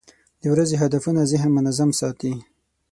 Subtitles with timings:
[0.41, 2.33] د ورځې هدفونه ذهن منظم ساتي.